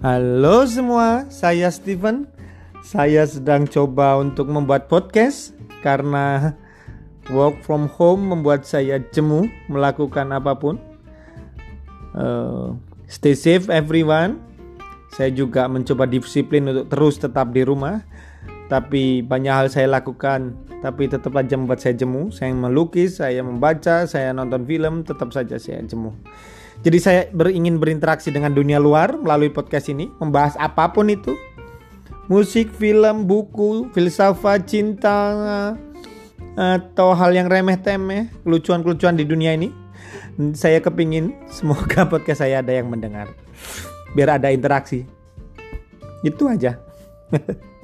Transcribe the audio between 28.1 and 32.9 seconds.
dengan dunia luar melalui podcast ini, membahas apa pun itu. Musik,